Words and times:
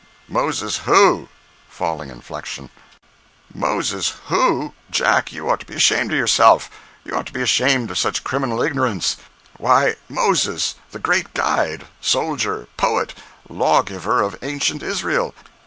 "Moses 0.27 0.77
who?" 0.77 1.29
(falling 1.69 2.09
inflection). 2.09 2.71
058.jpg 3.53 3.53
(62K) 3.53 3.59
"Moses 3.59 4.13
who! 4.29 4.73
Jack, 4.89 5.31
you 5.31 5.47
ought 5.47 5.59
to 5.59 5.65
be 5.67 5.75
ashamed 5.75 6.11
of 6.11 6.17
yourself—you 6.17 7.13
ought 7.13 7.27
to 7.27 7.31
be 7.33 7.43
ashamed 7.43 7.91
of 7.91 7.99
such 7.99 8.23
criminal 8.23 8.63
ignorance. 8.63 9.17
Why, 9.59 9.97
Moses, 10.09 10.73
the 10.89 10.97
great 10.97 11.35
guide, 11.35 11.85
soldier, 12.01 12.67
poet, 12.77 13.13
lawgiver 13.47 14.23
of 14.23 14.39
ancient 14.41 14.81
Israel! 14.81 15.35